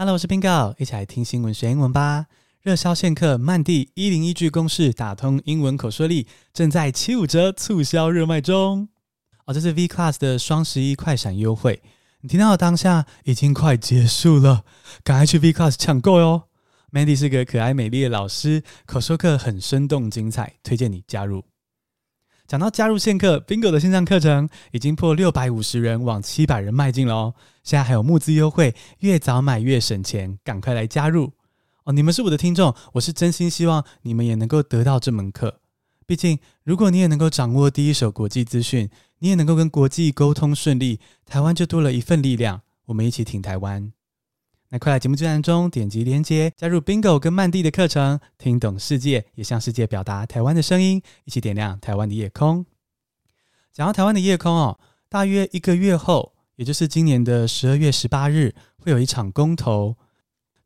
[0.00, 2.24] Hello，我是 Bingo，一起来听新闻学英文吧。
[2.62, 8.88] 热销现客曼蒂一零一句公式打通英文口说力，正在七五折促销热卖中。
[9.44, 11.82] 哦，这是 V Class 的双十一快闪优惠，
[12.22, 14.64] 你听到的当下已经快结束了，
[15.04, 16.44] 赶快去 V Class 抢购哟。
[16.90, 21.44] Mandy 是个可爱美丽的老师，口说课很生动精彩，推荐你加入。
[22.50, 27.34] 讲到加入线客，Bingo 的线上课程已经破六百五十人，往七百人迈进了哦。
[27.62, 31.30] 现在还有募资优惠，越早买越省钱，赶快来加入
[31.84, 31.92] 哦！
[31.92, 35.60] 你们是我的听众，我是真心希望你们也能够得到这门课。
[36.08, 42.62] 毕竟，如果你也能够掌握第一手国际资讯，你也能够跟国际沟通顺利，台湾就多了一份力量。
[42.86, 43.92] 我们一起挺台湾。
[44.72, 52.64] 那快来节目资讯中点击链接，加入 Bingo 跟曼蒂的课程，听懂世界，也向世界表达台湾的声音，一起点亮台湾的夜空。
[53.72, 54.78] 讲到台湾的夜空哦，
[55.08, 59.96] 大约一个月后，也就是今年的十二月十八日，会有一场公投，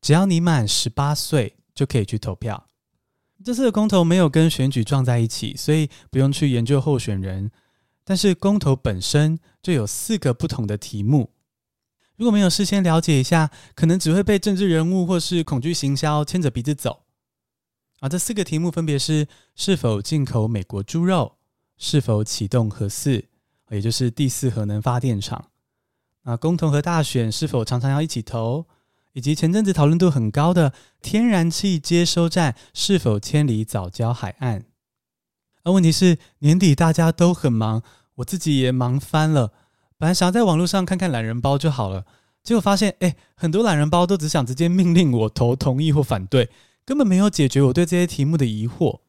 [0.03, 2.67] 只要你满十八岁就可以去投票。
[3.43, 7.51] 这次的公投没有跟选举撞在一起，所以不用去研究候选人，
[8.05, 11.31] 但是公投本身就有四个不同的题目。
[12.17, 17.03] 如果没有事先了解一下，可能只会被政治人物或是恐惧行销牵着鼻子走。
[18.01, 21.37] 啊，这四个题目分别是：是否进口美国猪肉？
[21.77, 23.25] 是否启动核四，
[23.71, 25.51] 也就是第四核能发电厂？
[26.23, 28.67] 啊，公投和大选是否常常要一起投？
[29.13, 34.65] 以及前阵子讨论度很高的天然气接收站是否迁离早交海岸？
[35.65, 37.83] 而问题是年底大家都很忙，
[38.17, 39.53] 我自己也忙翻了。
[40.05, 42.05] 本来想要在网络上看看懒人包就好了，
[42.43, 46.51] 结果发现，哎，很多懒人包都只想直接命令我投同意或反对，
[46.85, 49.01] 根本没有解决我对这些题目的疑惑。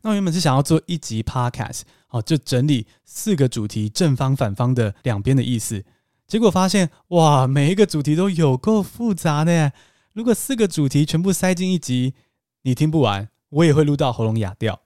[0.00, 5.84] 那我原本是想要做一集 podcast，哦，就整理四个主题正方反方的两边的意思，
[6.26, 9.72] 结果发现，哇，每一个主题都有够复杂的。
[10.14, 12.14] 如果四个主题全部塞进一集，
[12.62, 14.80] 你听不完，我也会录到喉咙哑掉。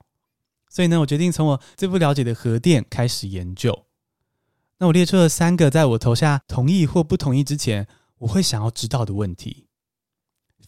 [0.69, 3.86] 所以呢，我决定从我最不了解的核电开始研究。
[4.79, 7.89] 那我列出了三个，在我投下同意或不同意之前，
[8.19, 9.69] 我会想要知道的问题：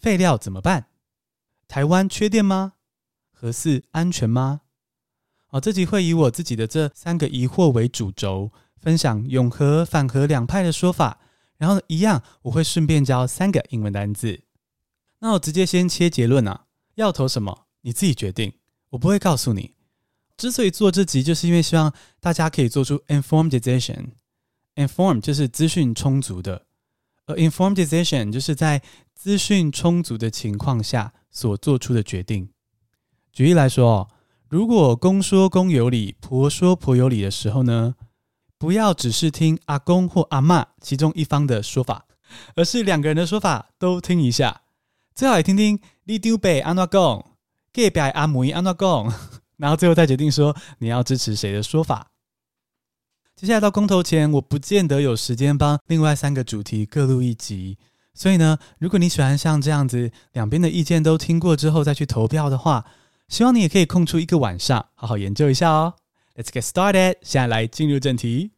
[0.00, 0.86] 废料怎么办？
[1.66, 2.72] 台湾缺电吗？
[3.30, 4.62] 核四安全吗？
[5.50, 11.20] 哦，这集会以我自己的这三个疑惑为主轴，分享永和、反核两派的说法，
[11.56, 14.42] 然后一样我会顺便教三个英文单字。
[15.18, 18.54] 那我直接先切结论啊，要投什么你自己决定，
[18.90, 19.74] 我不会告诉你。
[20.38, 24.12] 之所以做这集，就是因为希望大家可以做出 informed decision。
[24.76, 26.64] inform 就是资讯充足的，
[27.26, 28.80] 而 informed decision 就是在
[29.12, 32.48] 资讯充足的情况下所做出的决定。
[33.32, 34.08] 举例来说，
[34.48, 37.96] 如果公说公有理，婆说婆有理的时候呢，
[38.56, 42.06] 不要只是听阿公或阿妈其中一方的说法，
[42.54, 44.62] 而是两个人的说法都听一下，
[45.16, 47.24] 最好也听听你丢北安怎讲，
[47.72, 49.12] 隔壁阿妹安怎讲。
[49.58, 52.08] 然后最后再决定说你要支持谁的说法。
[53.36, 57.78] 接下来到公投前，我不见得有时间帮另外三个主题各录一集，
[58.14, 62.84] 所以呢，如果你喜欢像这样子两边的意见都听过之后再去投票的话，
[63.28, 65.94] 希望你也可以空出一个晚上好好研究一下哦。
[66.34, 68.57] Let's get started，现在来进入正题。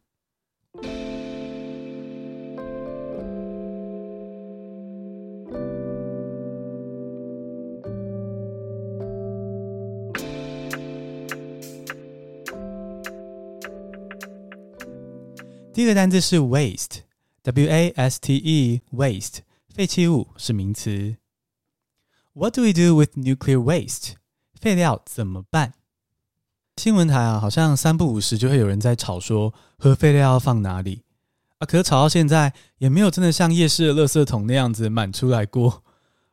[15.81, 19.37] 第一个单字是 waste，W-A-S-T-E，waste，
[19.73, 21.17] 废弃物是名词。
[22.33, 24.11] What do we do with nuclear waste？
[24.53, 25.73] 废料怎么办？
[26.77, 31.01] 新闻台啊，好像三不五时就会有人在吵说核废料要放哪里
[31.57, 35.83] 啊，可吵到现在也没有真的像夜市的垃圾桶那样子满出来过。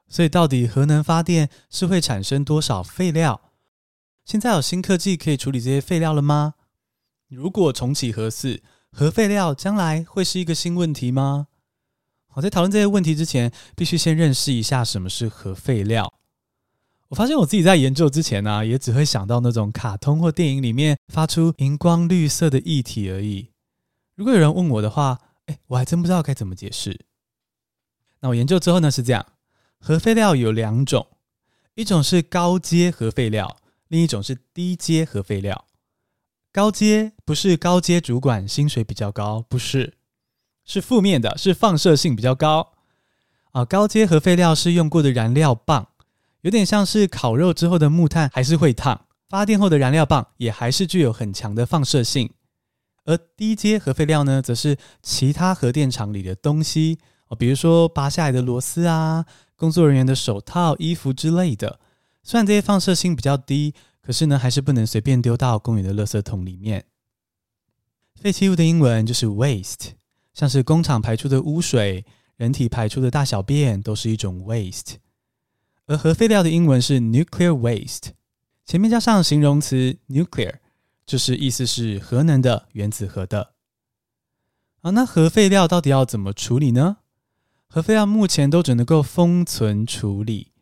[0.09, 3.41] 所以到底核能发电是会产生多少废料？
[4.27, 6.57] 现在有新科技可以处理这些废料了吗？
[7.29, 8.61] 如果重启核四，
[8.91, 11.49] 核废料将来会是一个新问题吗？
[12.27, 16.13] 好，在讨论这些问题之前，必须先认识一下什么是核废料。
[17.09, 23.51] 我发现我自己在研究之前呢、也只会想到那种卡通或电影里面发出荧光绿色的液体而已。
[24.15, 27.07] 如果有人问我的话，哎，我还真不知道该怎么解释。
[28.21, 29.25] 那我研究之后呢，是这样：
[29.79, 31.07] 核废料有两种，
[31.77, 35.68] 一种是高阶核废料，另一种是低阶核废料。
[36.59, 39.95] 高阶不是高阶主管薪水比较高，不是，
[40.65, 42.73] 是负面的，是放射性比较高
[43.53, 43.65] 啊。
[43.65, 45.91] 高阶核废料是用过的燃料棒，
[46.41, 52.29] 有点像是烤肉之后的木炭还是会烫，发电后的燃料棒也还是具有很强的放射性。
[53.05, 59.25] 而低阶核废料呢，则是其他核电厂里的东西哦，比如说拔下来的螺丝啊，
[59.55, 61.79] 工作人员的手套、衣服之类的。
[62.25, 63.75] 虽然这些放射性比较低，
[64.09, 66.87] 可是呢，还是不能随便丢到公园的垃圾桶里面。
[68.15, 69.91] 废弃物的英文就是 waste，
[70.33, 72.07] 像是工厂排出的污水、
[72.37, 74.95] 人体排出的大小便都是一种 waste。
[75.85, 78.13] 而核废料的英文是 nuclear waste，
[78.65, 80.55] 前面加上形容词 nuclear，
[81.05, 83.53] 就是意思是核能的、原子核的。
[84.81, 86.97] 啊，那核废料到底要怎么处理呢？
[87.67, 90.53] 核废料目前都只能够封存处理，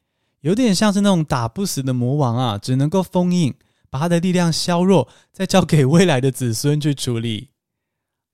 [0.41, 3.55] 有点像是那种打不死的魔王啊，只能够封印，
[3.91, 7.51] 把他的力量削弱，再交给未来的子孙去处理。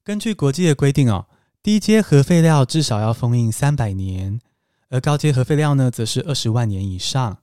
[0.04, 1.26] 根据国际的规定哦，
[1.62, 4.40] 低阶核废料至少要封印三百年，
[4.90, 7.38] 而高阶核废料呢，则是二十万年以上。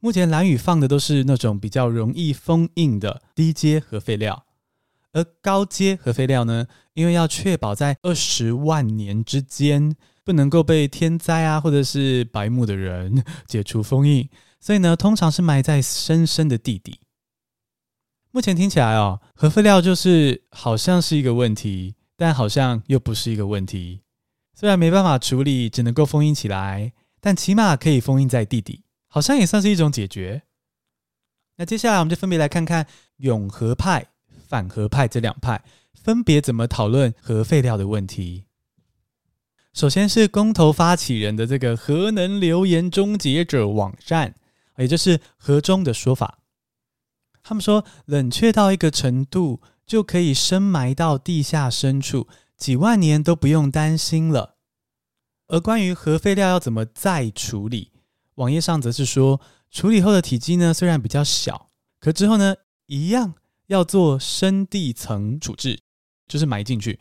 [0.00, 4.44] 目前蓝宇放的都是那种比较容易封印的低阶核废料，
[5.12, 9.96] 而高阶核废料呢，因为要确保在二十万年之间。
[10.26, 14.28] 不能够被天灾啊，或者是白目的人 解除封印，
[14.58, 16.98] 所以呢，通常是埋在深深的地底。
[18.32, 24.02] 目前听起来哦，核废料就是好像是一个问题，但好像又不是一个问题。
[24.52, 30.42] 虽然没办法处理，只能够封印起来，但起码可以封印在地底，好像也算是一种解决。
[31.58, 32.84] 那接下来我们就分别来看看
[33.18, 34.08] 永和派、
[34.48, 35.62] 反核派这两派
[35.94, 38.45] 分别怎么讨论核废料的问题。
[39.76, 44.34] 首先是公投发起人的这个核能流言终结者网站，
[44.78, 46.38] 也就是核中的说法。
[47.42, 52.26] 他们说，冷却到一个程度就可以深埋到地下深处，
[52.56, 54.56] 几万年都不用担心了。
[55.48, 57.92] 而关于核废料要怎么再处理，
[58.36, 59.38] 网页上则是说，
[59.70, 61.68] 处理后的体积呢虽然比较小，
[62.00, 62.56] 可之后呢
[62.86, 63.34] 一样
[63.66, 65.80] 要做深地层处置，
[66.26, 66.98] 就是埋进去。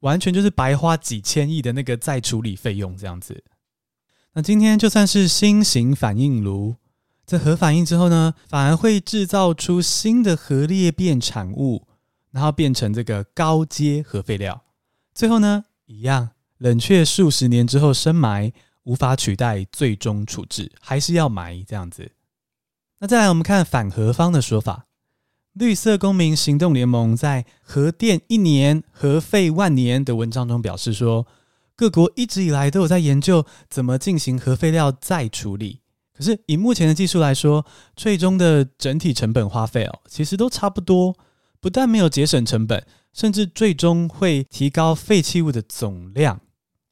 [0.00, 3.44] 完全就是白花几千亿的那个再处理费用这样子。
[4.34, 6.76] 那今天就算是新型反应炉，
[7.24, 11.86] 在核反应之后呢，反而会制造出新的核裂变产物，
[12.30, 14.64] 然后变成这个高阶核废料。
[15.14, 18.52] 最后呢，一样冷却数十年之后深埋，
[18.84, 22.12] 无法取代最终处置，还是要埋这样子。
[23.00, 24.87] 那再来我们看反核方的说法。
[25.58, 31.26] 绿色公民行动联盟在“核电一年，核废万年”的文章中表示说，
[31.74, 35.80] 各国一直以来都有在研究怎么进行核废料再处理。
[36.16, 37.66] 可是以目前的技术来说，
[37.96, 41.16] 最终的整体成本花费哦，其实都差不多。
[41.60, 46.40] 不但没有节省成本，甚至最终会提高废弃物的总量。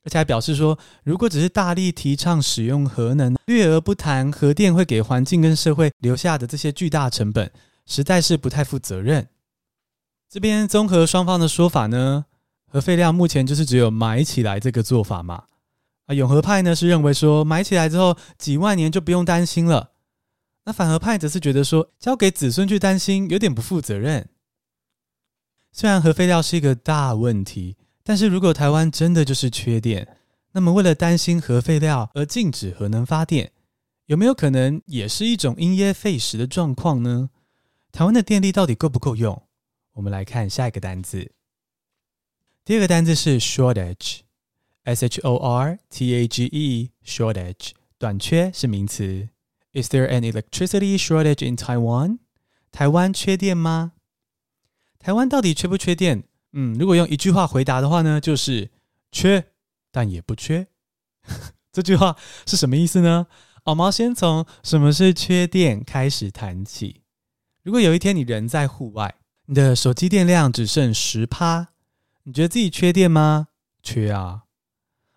[0.03, 7.49] 而且还表示说，如果只是大力提倡使用核能，略而不谈核电会给环境跟社会留下的这些巨大成本。
[7.87, 9.29] 实在是不太负责任。
[10.29, 12.27] 这边综合双方的说法呢，
[12.67, 15.45] 核废料目前就是只有埋起来这个做法嘛。
[16.07, 19.93] 啊，永和派呢是认为说埋起来之后几万年就不用担心了。
[20.65, 24.29] 那反核派则是觉得说交给子孙去担心有点不负责任。
[25.73, 30.17] 虽然核废料是一个大问题，但是如果台湾真的就是缺电，
[30.53, 33.53] 那么为了担心核废料而禁止核能发电，
[34.07, 37.31] 有没有可能也是一种因噎废食的状况呢？
[37.97, 39.49] 台湾的电力到底够不够用？
[39.95, 41.33] 我们来看下一个单字。
[42.63, 49.31] 第二个单字是 shortage，s h o r t a g e，shortage，短缺是名词。
[49.73, 52.19] Is there an electricity shortage in Taiwan？
[52.71, 53.93] 台湾缺电吗？
[54.99, 56.25] 台湾到底缺不缺电？
[56.53, 58.69] 嗯，如果用一句话回答的话呢，就是
[59.11, 59.53] 缺，
[59.91, 60.67] 但也不缺。
[61.73, 63.27] 这句话是什么意思呢？
[63.65, 67.01] 我们先从什么是缺电开始谈起。
[67.67, 69.13] 如果有一天你人在户外，
[69.47, 71.71] 你的手机电量只剩十趴，
[72.23, 73.49] 你觉得自己缺电吗？
[73.83, 74.45] 缺啊！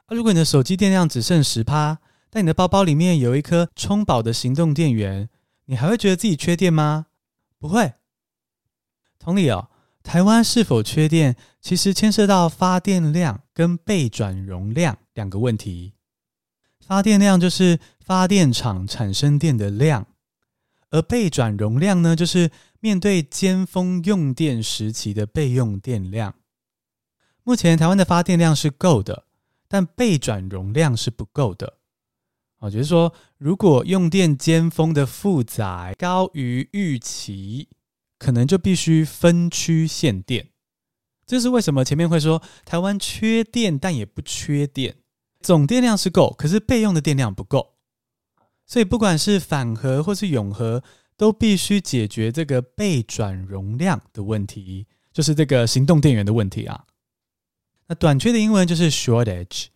[0.08, 2.00] 啊，如果你的手机电量只剩十趴，
[2.32, 5.30] 但你的包包里面有一颗充饱的行动电源，
[5.66, 7.06] 你还会觉得自己缺电吗？
[7.60, 7.94] 不会。
[9.20, 9.70] 同理哦，
[10.02, 15.94] 台湾是否缺电，其实牵涉到发电量跟备转容量两个问题。
[16.80, 20.08] 发电量就是发电厂产生电的量。
[20.92, 26.36] 而备转容量呢，就是面对尖峰用电时期的备用电量。
[27.44, 29.26] 目前台湾的发电量是够的，
[29.68, 31.78] 但备转容量是不够的。
[32.60, 37.70] 哦，就是说，如果用电尖峰的负载高于预期，
[38.18, 40.50] 可能就必须分区限电。
[41.26, 44.98] 这是为什么前面会说台湾缺电，但也不缺电，
[45.40, 47.76] 总电量是够，可是备用的电量不够。
[48.70, 50.84] 所以，不管是反核或是永核，
[51.18, 56.86] 都必须解决这个被转容量的问题，就是这个行动电源的问题啊。
[57.88, 59.70] 那短缺的英文就是 shortage，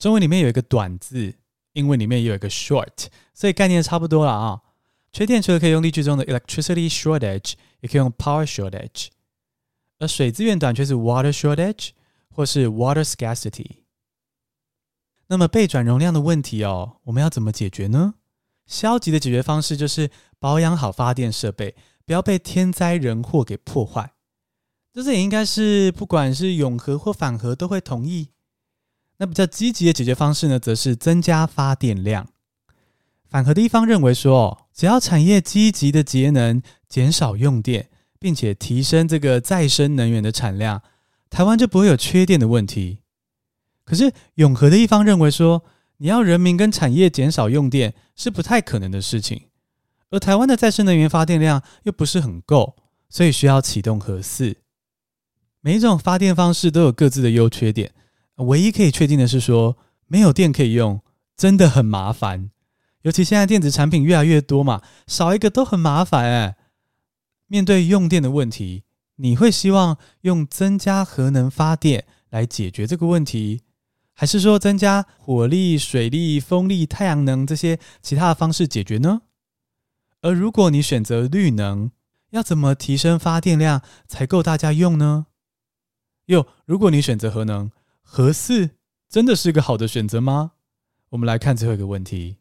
[0.00, 1.36] 中文里面有一个短字，
[1.74, 4.62] 英文里面也有一个 short，所以概念差不多了啊。
[5.12, 7.52] 缺电除了可以用例句中的 electricity shortage，
[7.82, 9.10] 也可以用 power shortage。
[10.00, 11.90] 而水资源短缺是 water shortage
[12.34, 13.84] 或是 water scarcity。
[15.28, 18.14] 那么被转容量的问题哦，我们要怎么解决呢？
[18.70, 20.08] 消极的解决方式就是
[20.38, 21.74] 保养好发电设备，
[22.06, 24.12] 不要被天灾人祸给破坏。
[24.92, 28.28] 这是也应该是不管是永和或反核都会同意。
[29.18, 32.28] 那比较积极的解决方式呢，则是增加发电量。
[33.28, 40.82] 反核的一方认为说，只要产业积极的节能，减少用电，并且提升这个再生能源的产量，
[41.28, 43.00] 台湾就不会有缺电的问题。
[43.84, 45.64] 可是永和的一方认为说，
[46.02, 49.48] 你要人民跟产业减少用电是不太可能的事情，
[50.08, 52.76] 而台湾的再生能源发电量又不是很够，
[53.10, 54.56] 所以需要启动核四。
[55.60, 57.92] 每一种发电方式都有各自的优缺点，
[58.36, 59.76] 唯一可以确定的是说，
[60.06, 61.02] 没有电可以用，
[61.36, 62.50] 真的很麻烦。
[63.02, 66.56] 尤其现在电子产品越来越多嘛，少一个都很麻烦哎。
[67.46, 68.84] 面对用电的问题，
[69.16, 73.60] 你会希望用增加核能发电来解决这个问题，
[74.14, 79.22] 还是说增加火力、水力、风力、太阳能这些其他的方式解决呢？
[80.20, 81.90] 而如果你选择绿能，
[82.30, 85.26] 要怎么提升发电量才够大家用呢？
[86.26, 87.70] 又如果你选择核能，
[88.02, 88.70] 核四
[89.08, 90.52] 真的是个好的选择吗？
[91.08, 92.36] 我们来看最后一个问题。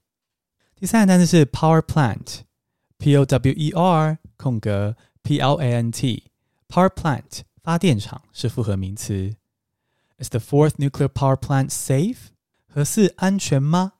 [0.75, 9.35] 第三个单词是 power plant，p o w e r 空格 p l a n t，power plant 发电厂是复合名词。
[10.21, 12.17] Is the fourth nuclear power plant safe？
[12.67, 13.93] 核四安全吗？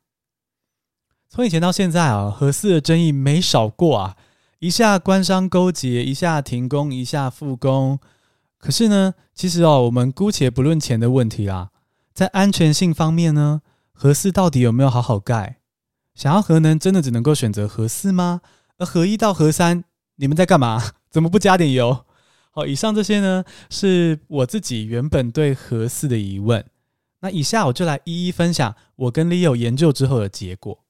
[1.30, 4.18] 从以前到现在啊，核四的争议没少过啊，
[4.60, 8.00] 一下官商勾结，一下停工，一下复工。
[8.58, 11.70] 可是呢，其实哦，我们姑且不论钱的问题啦，
[12.14, 13.62] 在安全性方面呢，
[13.94, 15.60] 核四到底有没有好好盖？
[16.14, 18.42] 想要核能，真的只能够选择核四吗？
[18.78, 19.86] 而核一到核三，
[20.16, 20.84] 你们在干嘛？
[21.10, 22.06] 怎么不加点油？
[22.60, 26.66] 好，以上这些呢，是我自己原本对核四的疑问。
[27.22, 30.84] 那以下我就来一一分享我跟 Leo 研究之后的结果。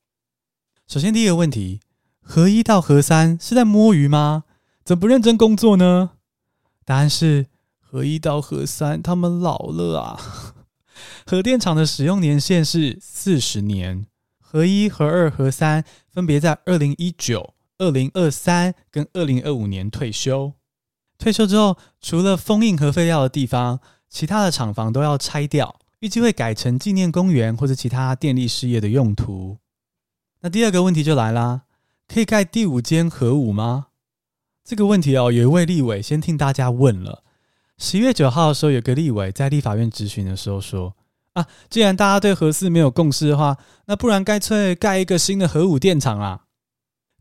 [0.88, 1.80] 首先，第一个问题，
[2.22, 4.46] 核一到核三是在摸鱼吗？
[4.84, 6.14] 怎么不认真工作呢？
[6.86, 7.46] 答案是，
[7.80, 10.20] 核一到核三他们老了啊。
[11.28, 14.08] 核电厂的使用年限是四十年。
[14.40, 20.54] 核一、核二、核三分别在二零一九、二零二三跟二零二五年退休。
[21.20, 29.58] 退休之后，除了封印核废料的地方，其他的厂房都要拆掉，预计会改成纪念公园或者其他电力事业的用途。
[30.40, 31.64] 那第二个问题就来啦，
[32.08, 33.88] 可以盖第五间核武吗？
[34.64, 37.24] 这个问题哦，有一位立委先听大家问了。
[37.78, 40.96] 十一月九号的时候，有个立委在立法院质询的时候说。
[41.34, 46.46] 啊，既然大家对核四没有共识的话，那不然干脆盖一个新的核武电厂啊。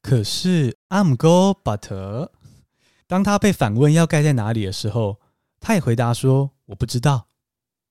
[0.01, 2.29] 可是，I'm go but，
[3.09, 5.17] 当他被反问要盖在哪里的时候，
[5.59, 7.27] 他也回答说我不知道。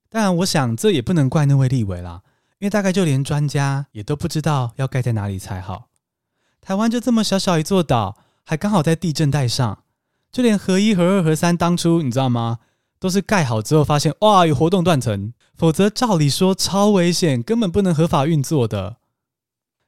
[0.09, 2.21] 当然，我想这也不能怪那位立委啦，
[2.59, 5.89] 因为大概就连专家也都不知道要盖在哪里才好。
[6.61, 9.83] 台湾就这么小小一座岛，还刚好在地震带上，
[10.31, 12.59] 就连核一、核二、核三当初你知道吗？
[12.99, 15.33] 都是盖好之后发现哇，有活动断层。
[15.55, 18.97] 否则，照理说超危险，根本不能合法运作的。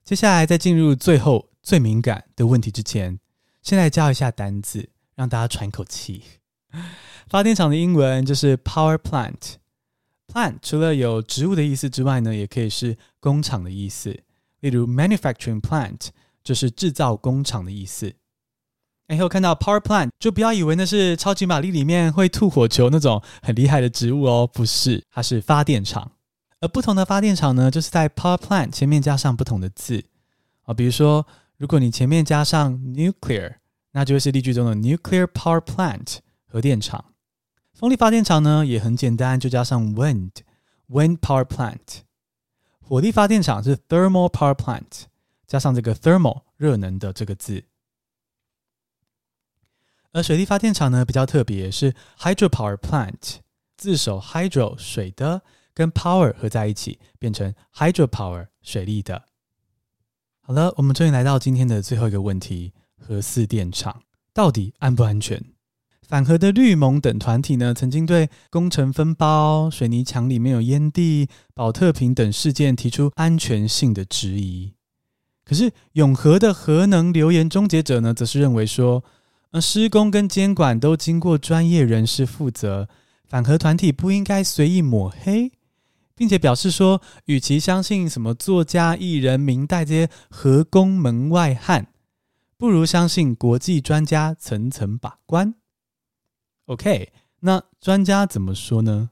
[0.03, 3.19] 接下来，在进入最后最敏感的问题之前，
[3.61, 6.23] 先来教一下单字，让大家喘口气。
[7.27, 9.55] 发电厂的英文就是 power plant。
[10.31, 14.17] plant 除了有植物的意思之外呢，也可以是工厂的意思。
[14.61, 16.07] 例如 manufacturing plant
[16.41, 18.13] 就是制造工厂的意思。
[19.09, 26.13] 以后看到 power plant，就不要以为那是超级玛丽里面会吐火球那种很厉害的植物哦，不是，它是发电厂。
[26.61, 30.05] 而不同的发电厂呢，就是在 power plant 前面加上不同的字
[30.63, 33.55] 啊，比如说，如果你前面加上 nuclear，
[33.91, 37.13] 那就会是例句中的 nuclear power plant 核电厂。
[37.73, 40.31] 风力发电厂呢也很简单，就加上 wind
[40.89, 42.01] wind power plant。
[42.81, 45.03] 火力发电厂是 thermal power plant，
[45.47, 47.63] 加上这个 thermal 热能的这个字。
[50.11, 53.37] 而水力发电厂呢，比较特别，是 hydropower plant，
[53.77, 55.43] 字首 hydro 水的，
[55.73, 59.25] 跟 power 合在一起，变成 hydropower 水力的。
[60.41, 64.03] 好了，我们终于来到今天的最后一个问题：核四电厂
[64.33, 65.43] 到底安不安全？
[66.07, 74.73] 反核的绿盟等团体呢，曾经对工程分包、水泥墙里面有烟蒂、保特瓶等事件提出安全性的质疑。
[75.45, 79.03] 可是永和的核能流言终结者呢，则是认为说。
[79.51, 82.87] 呃施工跟监管都经过专业人士负责，
[83.25, 85.51] 反核团体不应该随意抹黑，
[86.13, 91.87] 并且表示说，与其相信什么作家、艺人、明代这些核工门外汉，
[92.59, 95.55] 不如相信国际专家层层把关。
[96.65, 99.11] OK，那专家怎么说呢？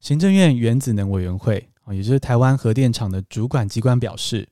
[0.00, 4.48] 行政院原子能委员会啊，也就是台湾核电厂的主管机关表示，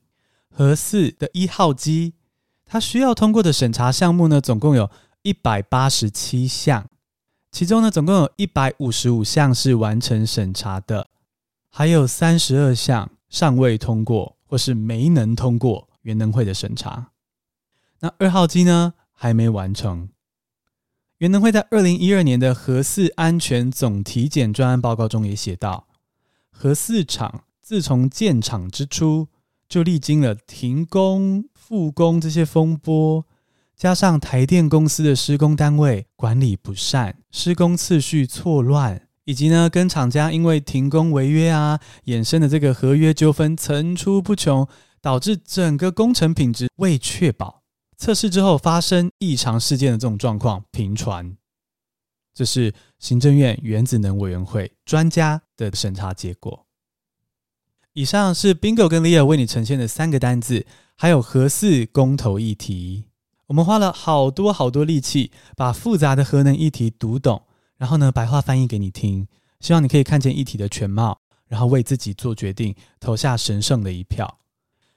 [0.49, 2.15] 核四的一号机，
[2.65, 4.89] 它需要通过的审查项目呢，总共有
[5.23, 6.89] 一百八十七项，
[7.51, 11.09] 其中呢，总共有一百五十五项是完成审查的。
[11.69, 17.11] 还有三十二项尚未通过或是没能通过原能会的审查。
[18.01, 20.09] 那二号机呢，还没完成。
[21.19, 25.89] 原能会在二零一二年的核四安全总体检专案报告中也写道，
[26.51, 29.29] 核四厂自从建厂之初
[29.69, 33.25] 就历经了停工、复工这些风波，
[33.77, 39.03] 加上台电公司的施工单位管理不善、施工次序错乱。
[39.25, 44.67] 以及呢，跟厂家因为停工违约啊，衍生的这个合约纠纷层出不穷，
[45.03, 47.58] 导致整个工程品质未确保，
[47.99, 51.37] 测试之后发生异常事件的这种状况频传。
[52.33, 56.65] 这是行政院原子能委员会专家的审查结果。
[57.95, 60.65] 以上是 Bingo 跟 Leo 为你呈现的三个单字，
[60.95, 63.07] 还有核四公投议题。
[63.49, 67.43] 我们花了好多好多力气，把复杂的核能议题读懂。
[67.77, 69.27] 然后呢，白话翻译给你听，
[69.59, 74.39] 希望你可以看见议题的全貌，然后为自己做决定，投下神圣的一票。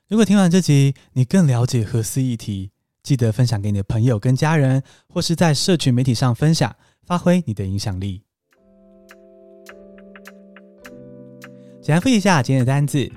[0.07, 2.71] 如果听完这集，你更了解核四议题，
[3.03, 8.23] 记得分享给你的朋友跟家人，或是在社群媒体上分享，发挥你的影响力。
[11.81, 13.09] 简单复习一下今天的单字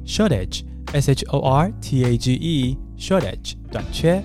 [0.05, 0.65] ；shortage。
[0.93, 4.23] S H O R T A G E，shortage 短缺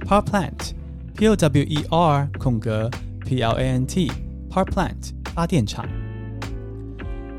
[0.00, 2.90] ；power plant，P O W E R 空格
[3.26, 5.86] P L A N T，power plant 发电厂。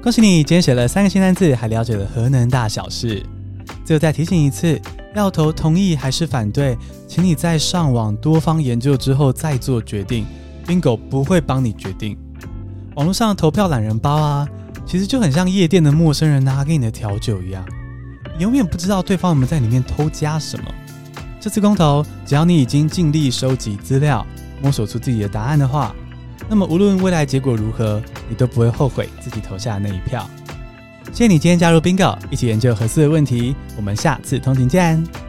[0.03, 3.23] 恭喜你，今天学了三个新单词，还了解了核能大小事。
[3.85, 4.77] 最后再提醒一次，
[5.15, 10.25] 要投同意还是反对，请你在上网多方研究之后再做决定。
[10.67, 12.17] Bingo 不会帮你决定。
[12.95, 14.45] 网络上投票懒人包啊，
[14.85, 17.65] 其实就很像夜店的陌生人拿给你的调酒一样。
[18.35, 20.65] 你永远不知道对方有没有在里面偷加什么。
[21.39, 24.27] 这次公投，只要你已经尽力收集资料，
[24.61, 25.95] 摸索出自己的答案的话，
[26.49, 30.29] 那么无论未来结果如何，你都不会后悔自己投下的那一票。
[31.11, 33.55] 谢谢你今天加入 Bingo，一起研究合适的问题。
[33.75, 35.22] 我们下次通勤见。